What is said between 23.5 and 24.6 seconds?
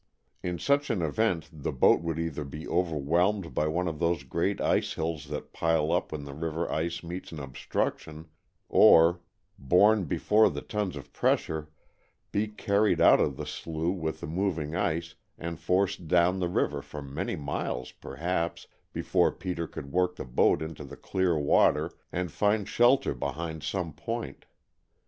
some point.